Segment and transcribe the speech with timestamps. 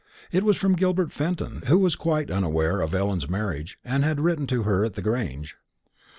[0.31, 4.47] It was from Gilbert Fenton, who was quite unaware of Ellen's marriage, and had written
[4.47, 5.55] to her at the Grange.